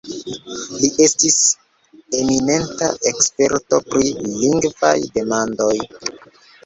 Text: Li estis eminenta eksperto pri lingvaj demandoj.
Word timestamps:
Li 0.83 0.87
estis 1.07 1.35
eminenta 2.21 2.87
eksperto 3.13 3.81
pri 3.91 4.09
lingvaj 4.41 4.97
demandoj. 5.19 5.73